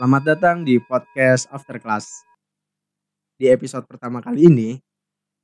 Selamat 0.00 0.32
datang 0.32 0.64
di 0.64 0.80
podcast 0.80 1.44
After 1.52 1.76
Class. 1.76 2.24
Di 3.36 3.52
episode 3.52 3.84
pertama 3.84 4.24
kali 4.24 4.48
ini, 4.48 4.80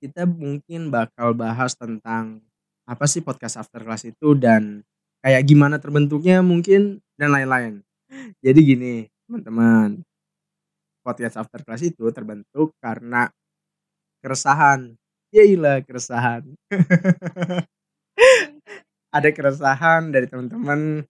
kita 0.00 0.24
mungkin 0.24 0.88
bakal 0.88 1.36
bahas 1.36 1.76
tentang 1.76 2.40
apa 2.88 3.04
sih 3.04 3.20
podcast 3.20 3.60
After 3.60 3.84
Class 3.84 4.08
itu 4.08 4.32
dan 4.32 4.80
kayak 5.20 5.44
gimana 5.44 5.76
terbentuknya 5.76 6.40
mungkin 6.40 7.04
dan 7.20 7.36
lain-lain. 7.36 7.84
Jadi 8.40 8.60
gini, 8.64 8.94
teman-teman. 9.28 10.00
Podcast 11.04 11.36
After 11.36 11.60
Class 11.60 11.84
itu 11.84 12.08
terbentuk 12.08 12.72
karena 12.80 13.28
keresahan. 14.24 14.96
Yailah 15.36 15.84
keresahan. 15.84 16.48
Ada 19.20 19.28
keresahan 19.36 20.16
dari 20.16 20.24
teman-teman 20.24 21.04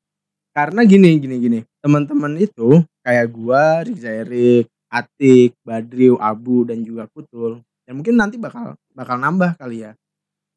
karena 0.56 0.88
gini 0.88 1.20
gini 1.20 1.36
gini, 1.36 1.60
teman-teman 1.84 2.32
itu 2.40 2.80
kayak 3.04 3.28
gua, 3.28 3.84
Riza 3.84 4.08
Erik, 4.08 4.72
Atik, 4.88 5.52
Badriu, 5.60 6.16
Abu 6.16 6.64
dan 6.64 6.80
juga 6.80 7.04
Kutul 7.12 7.60
dan 7.84 8.00
mungkin 8.00 8.16
nanti 8.16 8.40
bakal 8.40 8.72
bakal 8.96 9.20
nambah 9.20 9.60
kali 9.60 9.84
ya. 9.84 9.92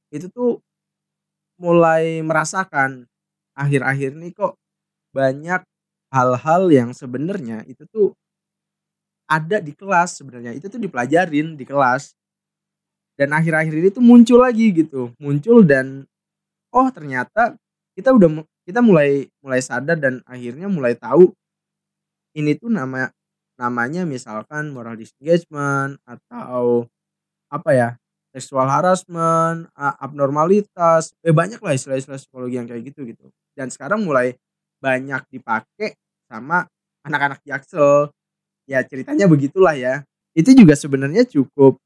Itu 0.08 0.31
tuh 0.31 0.63
mulai 1.59 2.23
merasakan 2.23 3.03
akhir-akhir 3.59 4.16
ini 4.16 4.31
kok 4.31 4.55
banyak 5.12 5.59
hal-hal 6.16 6.72
yang 6.72 6.95
sebenarnya 6.95 7.67
itu 7.67 7.84
tuh 7.91 8.16
ada 9.30 9.61
di 9.61 9.75
kelas 9.77 10.17
sebenarnya, 10.17 10.58
itu 10.58 10.66
tuh 10.72 10.81
dipelajarin 10.81 11.53
di 11.53 11.67
kelas. 11.67 12.17
Dan 13.20 13.36
akhir-akhir 13.36 13.73
ini 13.75 13.89
tuh 13.91 14.02
muncul 14.02 14.39
lagi 14.41 14.72
gitu, 14.72 15.11
muncul 15.20 15.61
dan 15.67 16.08
oh 16.72 16.88
ternyata 16.89 17.59
kita 17.94 18.16
udah 18.16 18.41
kita 18.70 18.86
mulai 18.86 19.26
mulai 19.41 19.62
sadar 19.66 19.98
dan 19.98 20.22
akhirnya 20.30 20.70
mulai 20.70 20.94
tahu 20.94 21.34
ini 22.38 22.53
tuh 22.58 22.70
nama 22.70 23.09
namanya 23.59 24.06
misalkan 24.08 24.72
moral 24.72 24.95
disengagement 24.95 26.00
atau 26.08 26.88
apa 27.52 27.72
ya, 27.73 27.89
seksual 28.36 28.67
harassment, 28.70 29.70
abnormalitas, 29.76 31.14
eh 31.26 31.34
banyak 31.34 31.59
lah 31.64 31.73
istilah-istilah 31.76 32.20
psikologi 32.22 32.56
yang 32.59 32.67
kayak 32.70 32.84
gitu 32.94 33.06
gitu. 33.09 33.28
Dan 33.58 33.70
sekarang 33.73 34.06
mulai 34.06 34.36
banyak 34.83 35.23
dipakai 35.33 35.98
sama 36.30 36.66
anak-anak 37.08 37.42
Jaksel. 37.48 38.11
Ya 38.70 38.81
ceritanya 38.86 39.26
begitulah 39.30 39.76
ya. 39.78 40.04
Itu 40.38 40.54
juga 40.56 40.76
sebenarnya 40.78 41.26
cukup 41.28 41.80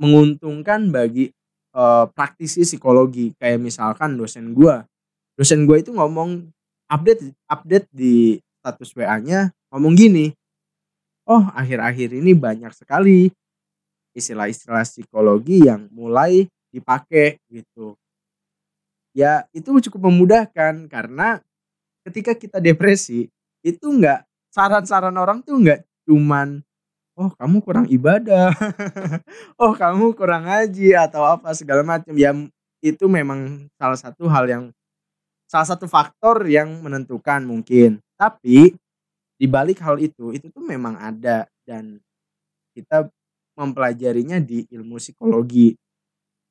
menguntungkan 0.00 0.90
bagi, 0.94 1.30
eee, 1.74 2.04
praktisi 2.16 2.64
psikologi 2.66 3.34
kayak 3.38 3.60
misalkan 3.62 4.16
dosen 4.18 4.52
gua. 4.56 4.84
Dosen 5.38 5.64
gua 5.64 5.80
itu 5.80 5.92
ngomong 5.96 6.52
update 6.92 7.32
update 7.48 7.88
di 7.88 8.36
status 8.60 8.92
WA-nya 8.92 9.48
ngomong 9.72 9.96
gini, 9.96 10.36
"Oh 11.24 11.48
akhir-akhir 11.56 12.12
ini 12.12 12.36
banyak 12.36 12.72
sekali 12.76 13.32
istilah-istilah 14.16 14.84
psikologi 14.84 15.64
yang 15.64 15.88
mulai 15.92 16.48
dipakai," 16.72 17.40
gitu. 17.48 17.96
Ya 19.16 19.44
itu 19.52 19.68
cukup 19.88 20.08
memudahkan 20.08 20.88
karena 20.88 21.44
ketika 22.08 22.32
kita 22.36 22.58
depresi, 22.64 23.28
itu 23.64 23.86
enggak 23.92 24.24
saran-saran 24.52 25.14
orang 25.16 25.44
tuh 25.44 25.60
enggak 25.60 25.84
cuman, 26.08 26.64
"Oh 27.16 27.32
kamu 27.36 27.60
kurang 27.64 27.86
ibadah, 27.92 28.52
oh 29.62 29.72
kamu 29.76 30.16
kurang 30.16 30.48
ngaji," 30.48 30.96
atau 30.96 31.24
apa 31.28 31.52
segala 31.56 31.84
macam. 31.84 32.16
Ya 32.16 32.32
itu 32.84 33.06
memang 33.08 33.68
salah 33.80 33.98
satu 34.00 34.28
hal 34.28 34.46
yang 34.48 34.64
salah 35.52 35.68
satu 35.68 35.84
faktor 35.84 36.48
yang 36.48 36.80
menentukan 36.80 37.44
mungkin. 37.44 38.00
Tapi 38.16 38.72
di 39.36 39.46
balik 39.50 39.84
hal 39.84 40.00
itu, 40.00 40.32
itu 40.32 40.48
tuh 40.48 40.64
memang 40.64 40.96
ada 40.96 41.44
dan 41.68 42.00
kita 42.72 43.04
mempelajarinya 43.60 44.40
di 44.40 44.64
ilmu 44.72 44.96
psikologi. 44.96 45.76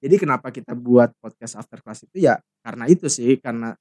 Jadi 0.01 0.16
kenapa 0.22 0.53
kita 0.53 0.78
buat 0.78 1.09
podcast 1.17 1.57
After 1.57 1.81
Class 1.81 2.06
itu 2.06 2.29
ya 2.29 2.38
karena 2.62 2.85
itu 2.85 3.09
sih, 3.09 3.41
karena 3.41 3.73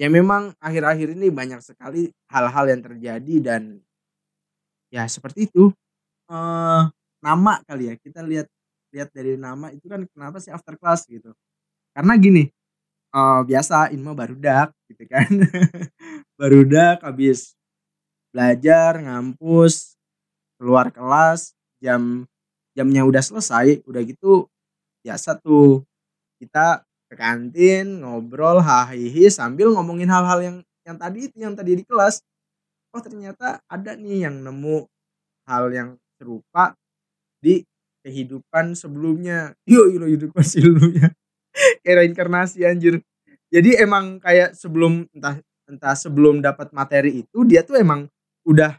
ya 0.00 0.08
memang 0.08 0.56
akhir-akhir 0.60 1.12
ini 1.16 1.28
banyak 1.28 1.60
sekali 1.60 2.08
hal-hal 2.32 2.64
yang 2.72 2.80
terjadi 2.84 3.36
dan 3.44 3.62
ya 4.92 5.04
seperti 5.08 5.48
itu. 5.48 5.72
Eee, 6.30 6.82
nama 7.24 7.60
kali 7.68 7.92
ya, 7.92 7.94
kita 8.00 8.24
lihat 8.24 8.48
lihat 8.94 9.10
dari 9.12 9.36
nama 9.36 9.68
itu 9.72 9.86
kan 9.88 10.04
kenapa 10.12 10.40
sih 10.40 10.52
After 10.52 10.76
Class 10.80 11.04
gitu. 11.08 11.32
Karena 11.96 12.14
gini, 12.20 12.48
eee, 13.14 13.40
biasa 13.48 13.90
ini 13.94 14.02
mah 14.04 14.16
barudak 14.18 14.68
gitu 14.92 15.04
kan. 15.08 15.28
Barudak 16.40 17.02
habis 17.06 17.54
belajar, 18.34 19.00
ngampus, 19.02 19.96
keluar 20.60 20.90
kelas, 20.94 21.54
jam 21.82 22.26
jamnya 22.78 23.04
udah 23.08 23.22
selesai, 23.24 23.82
udah 23.88 24.02
gitu 24.06 24.46
biasa 25.06 25.38
tuh 25.42 25.84
kita 26.42 26.82
ke 27.10 27.14
kantin, 27.18 28.02
ngobrol, 28.04 28.60
ha-ha-hi-hi 28.64 29.28
sambil 29.32 29.72
ngomongin 29.74 30.08
hal-hal 30.10 30.40
yang 30.44 30.56
yang 30.88 30.96
tadi 31.00 31.20
yang 31.38 31.54
tadi 31.58 31.72
di 31.80 31.84
kelas. 31.86 32.22
Oh 32.96 33.02
ternyata 33.04 33.60
ada 33.70 33.94
nih 33.98 34.28
yang 34.30 34.40
nemu 34.44 34.86
hal 35.48 35.70
yang 35.74 35.90
serupa 36.20 36.74
di 37.44 37.62
kehidupan 38.06 38.74
sebelumnya. 38.78 39.54
Yoi 39.68 39.96
kehidupan 40.00 40.44
sebelumnya. 40.46 41.14
Kayak 41.82 41.96
reinkarnasi 42.04 42.64
anjir. 42.64 43.00
Jadi 43.48 43.80
emang 43.80 44.20
kayak 44.20 44.52
sebelum 44.54 45.08
entah 45.12 45.40
entah 45.68 45.94
sebelum 45.96 46.40
dapat 46.40 46.72
materi 46.72 47.24
itu, 47.24 47.44
dia 47.44 47.60
tuh 47.64 47.76
emang 47.76 48.08
udah 48.44 48.76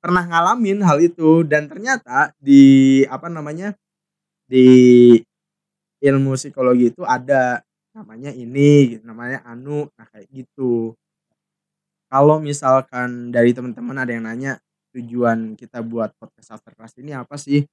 pernah 0.00 0.24
ngalamin 0.24 0.80
hal 0.80 1.02
itu 1.02 1.44
dan 1.44 1.68
ternyata 1.68 2.32
di 2.40 3.02
apa 3.08 3.28
namanya, 3.28 3.76
di 4.48 5.18
ilmu 6.00 6.38
psikologi 6.38 6.94
itu 6.94 7.02
ada 7.04 7.60
namanya 7.92 8.30
ini, 8.30 9.02
namanya 9.02 9.42
anu, 9.44 9.90
nah 9.98 10.06
kayak 10.08 10.30
gitu. 10.30 10.94
Kalau 12.08 12.40
misalkan 12.40 13.28
dari 13.34 13.52
teman-teman 13.52 14.00
ada 14.00 14.12
yang 14.14 14.24
nanya, 14.24 14.56
tujuan 14.96 15.58
kita 15.58 15.84
buat 15.84 16.16
podcast 16.16 16.56
After 16.56 16.72
Class 16.72 16.96
ini 16.96 17.12
apa 17.12 17.36
sih? 17.36 17.68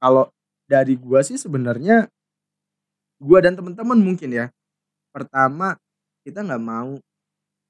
Kalau 0.00 0.32
dari 0.64 0.96
gua 0.96 1.20
sih 1.20 1.36
sebenarnya 1.36 2.08
gua 3.22 3.38
dan 3.44 3.54
teman-teman 3.58 3.98
mungkin 4.00 4.30
ya, 4.32 4.46
pertama 5.14 5.76
kita 6.26 6.42
nggak 6.44 6.62
mau, 6.62 6.96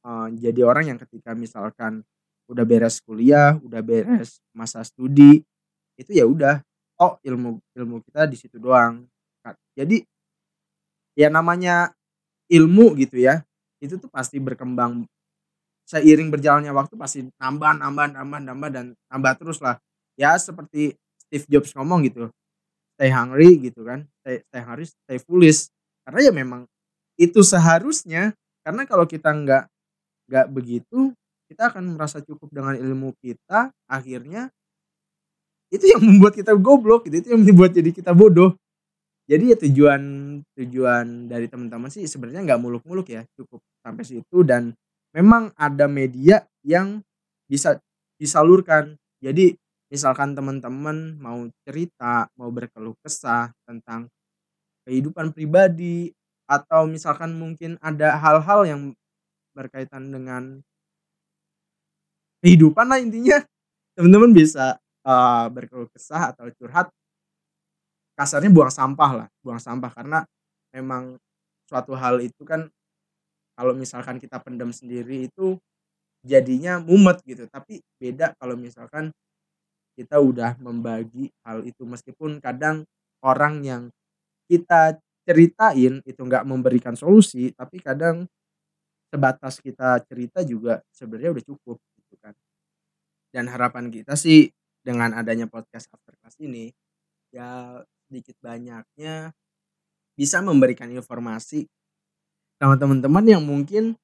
eee, 0.07 0.27
jadi 0.41 0.61
orang 0.67 0.85
yang 0.97 0.99
ketika 1.01 1.33
misalkan 1.37 2.03
udah 2.51 2.65
beres 2.69 3.01
kuliah, 3.05 3.57
udah 3.63 3.81
beres 3.85 4.41
masa 4.57 4.83
studi, 4.87 5.43
itu 6.01 6.11
ya 6.15 6.25
udah, 6.29 6.61
oh 7.03 7.19
ilmu 7.25 7.61
ilmu 7.77 8.03
kita 8.07 8.27
di 8.31 8.37
situ 8.41 8.59
doang. 8.63 9.05
Jadi 9.79 10.05
ya 11.17 11.31
namanya 11.31 11.95
ilmu 12.51 12.95
gitu 13.01 13.19
ya, 13.23 13.43
itu 13.83 13.97
tuh 13.99 14.11
pasti 14.11 14.39
berkembang 14.43 15.07
seiring 15.89 16.31
berjalannya 16.33 16.73
waktu 16.75 16.95
pasti 16.99 17.21
nambah 17.41 17.79
nambah 17.81 18.07
nambah 18.17 18.41
nambah 18.47 18.71
dan 18.73 18.87
nambah 19.13 19.33
terus 19.43 19.59
lah. 19.63 19.79
Ya 20.19 20.37
seperti 20.39 20.95
Steve 21.29 21.47
Jobs 21.51 21.73
ngomong 21.77 22.07
gitu, 22.09 22.31
"Stay 22.99 23.11
hungry," 23.11 23.59
gitu 23.63 23.83
kan, 23.87 24.07
"stay 24.23 24.43
stay 24.51 24.63
hungry, 24.63 24.87
stay 24.87 25.19
foolish." 25.23 25.71
Karena 26.07 26.21
ya 26.31 26.33
memang 26.35 26.63
itu 27.19 27.41
seharusnya, 27.47 28.35
karena 28.67 28.85
kalau 28.89 29.07
kita 29.09 29.31
nggak 29.35 29.65
nggak 30.31 30.47
begitu, 30.53 31.13
kita 31.51 31.71
akan 31.73 31.97
merasa 31.99 32.21
cukup 32.25 32.51
dengan 32.53 32.75
ilmu 32.79 33.15
kita, 33.23 33.71
akhirnya 33.91 34.51
itu 35.73 35.85
yang 35.91 36.03
membuat 36.05 36.37
kita 36.37 36.53
goblok 36.55 37.09
gitu, 37.09 37.17
itu 37.25 37.29
yang 37.35 37.43
membuat 37.43 37.73
jadi 37.75 37.91
kita 37.91 38.13
bodoh. 38.15 38.55
Jadi 39.25 39.55
ya 39.55 39.57
tujuan 39.57 40.03
tujuan 40.57 41.07
dari 41.33 41.49
teman-teman 41.49 41.89
sih 41.89 42.05
sebenarnya 42.05 42.45
nggak 42.45 42.61
muluk-muluk 42.61 43.09
ya, 43.09 43.25
cukup 43.39 43.61
sampai 43.81 44.05
situ 44.05 44.39
dan 44.45 44.77
memang 45.17 45.49
ada 45.57 45.89
media 45.89 46.45
yang 46.65 47.01
bisa 47.49 47.81
disalurkan. 48.21 48.97
Jadi 49.25 49.57
misalkan 49.95 50.35
teman-teman 50.35 51.15
mau 51.23 51.47
cerita, 51.63 52.27
mau 52.35 52.51
berkeluh 52.51 52.99
kesah 53.07 53.55
tentang 53.69 54.11
kehidupan 54.89 55.33
pribadi, 55.37 56.11
atau 56.51 56.85
misalkan 56.91 57.35
mungkin 57.39 57.79
ada 57.81 58.19
hal-hal 58.21 58.61
yang 58.69 58.83
berkaitan 59.57 60.11
dengan 60.13 60.63
kehidupan 62.43 62.87
lah 62.91 62.99
intinya, 63.01 63.39
teman-teman 63.97 64.33
bisa, 64.35 64.79
eee, 65.07 65.45
berkeluh 65.53 65.91
kesah 65.93 66.33
atau 66.35 66.49
curhat. 66.59 66.91
Kasarnya 68.19 68.47
buang 68.47 68.71
sampah 68.71 69.11
lah, 69.27 69.29
buang 69.43 69.59
sampah 69.59 69.91
karena 69.91 70.23
memang 70.71 71.19
suatu 71.67 71.99
hal 71.99 72.23
itu 72.23 72.47
kan 72.47 72.71
kalau 73.55 73.75
misalkan 73.75 74.19
kita 74.23 74.39
pendam 74.43 74.71
sendiri 74.75 75.31
itu 75.31 75.59
jadinya 76.27 76.83
mumet 76.83 77.23
gitu, 77.25 77.47
tapi 77.49 77.81
beda 78.03 78.35
kalau 78.43 78.59
misalkan 78.59 79.15
kita 79.95 80.19
udah 80.21 80.59
membagi 80.61 81.31
hal 81.47 81.63
itu, 81.67 81.87
meskipun 81.87 82.43
kadang 82.43 82.85
orang 83.25 83.65
yang 83.65 83.83
kita 84.51 84.99
ceritain 85.25 86.05
itu 86.05 86.21
nggak 86.21 86.45
memberikan 86.45 86.93
solusi, 86.95 87.51
tapi 87.57 87.81
kadang 87.81 88.29
sebatas 89.09 89.63
kita 89.63 90.03
cerita 90.05 90.43
juga 90.43 90.83
sebenarnya 90.93 91.31
udah 91.39 91.45
cukup 91.47 91.79
gitu 91.79 92.15
kan. 92.21 92.35
Dan 93.33 93.49
harapan 93.51 93.89
kita 93.89 94.15
sih 94.19 94.51
dengan 94.85 95.17
adanya 95.17 95.49
podcast 95.49 95.89
Afterclass 95.91 96.37
ini 96.45 96.71
ya 97.33 97.81
sedikit 98.07 98.37
banyaknya 98.45 99.33
bisa 100.15 100.39
memberikan 100.45 100.87
informasi 100.93 101.67
sama 102.61 102.79
teman-teman 102.79 103.27
yang 103.27 103.43
mungkin 103.43 103.99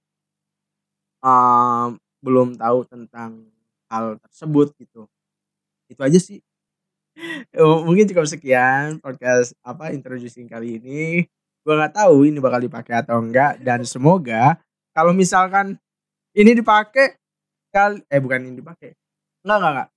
uh, 1.22 1.94
belum 2.24 2.58
tahu 2.58 2.78
tentang 2.90 3.46
hal 3.86 4.18
tersebut 4.18 4.74
gitu. 4.80 5.06
Itu 5.90 6.06
aja 6.06 6.18
sih. 6.22 6.38
Oh, 7.58 7.82
mungkin 7.82 8.06
cukup 8.06 8.24
sekian 8.30 9.02
podcast 9.02 9.52
apa 9.66 9.90
introducing 9.90 10.46
kali 10.46 10.78
ini. 10.78 11.26
Gua 11.66 11.76
nggak 11.76 11.98
tahu 11.98 12.30
ini 12.30 12.38
bakal 12.38 12.62
dipakai 12.62 13.02
atau 13.02 13.18
enggak 13.18 13.58
dan 13.60 13.82
semoga 13.82 14.56
kalau 14.94 15.10
misalkan 15.10 15.76
ini 16.32 16.54
dipakai 16.54 17.18
kal 17.74 17.98
eh 18.06 18.22
bukan 18.22 18.46
ini 18.46 18.62
dipakai. 18.62 18.94
Enggak 19.42 19.56
enggak 19.58 19.72
enggak. 19.74 19.88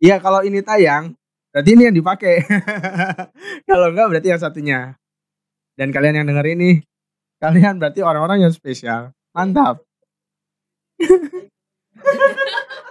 Iya 0.00 0.16
kalau 0.20 0.40
ini 0.44 0.60
tayang 0.60 1.16
berarti 1.50 1.70
ini 1.72 1.82
yang 1.88 1.96
dipakai. 1.96 2.44
kalau 3.68 3.90
enggak 3.90 4.06
berarti 4.12 4.28
yang 4.28 4.40
satunya. 4.40 4.80
Dan 5.74 5.90
kalian 5.90 6.20
yang 6.20 6.28
denger 6.28 6.46
ini 6.52 6.84
kalian 7.40 7.80
berarti 7.80 8.04
orang-orang 8.04 8.44
yang 8.44 8.52
spesial. 8.52 9.16
Mantap. 9.32 9.80